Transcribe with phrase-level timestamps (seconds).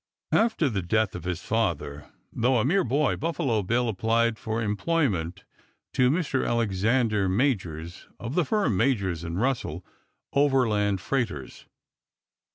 [0.31, 5.43] After the death of his father, though a mere boy, Buffalo Bill applied for employment
[5.93, 6.43] to Mr.
[6.43, 9.85] Alexander Majors of the firm of Majors & Russell,
[10.33, 11.67] overland freighters.